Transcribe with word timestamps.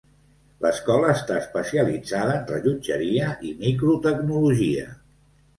L'escola 0.65 1.11
està 1.17 1.35
especialitzada 1.41 2.33
en 2.39 2.49
rellotgeria 2.53 3.29
i 3.51 3.55
microtecnologia. 3.63 4.91